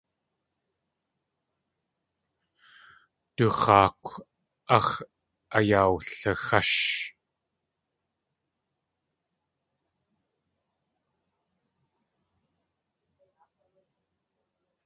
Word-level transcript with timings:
Du 3.35 3.47
x̲aakw 3.61 4.09
áx̲ 4.75 4.91
ayawlixásh. 5.57 6.79